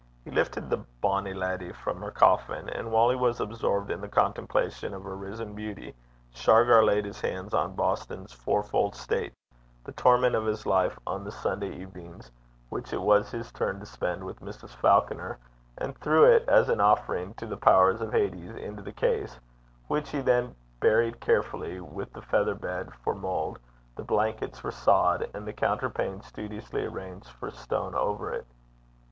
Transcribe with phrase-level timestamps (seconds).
[0.25, 4.07] He lifted the 'bonny leddy' from her coffin; and while he was absorbed in the
[4.09, 5.93] contemplation of her risen beauty,
[6.33, 9.31] Shargar laid his hands on Boston's Four fold State,
[9.83, 12.31] the torment of his life on the Sunday evenings
[12.69, 14.71] which it was his turn to spend with Mrs.
[14.75, 15.37] Falconer,
[15.77, 19.37] and threw it as an offering to the powers of Hades into the case,
[19.87, 23.59] which he then buried carefully, with the feather bed for mould,
[23.95, 28.47] the blankets for sod, and the counterpane studiously arranged for stone, over it.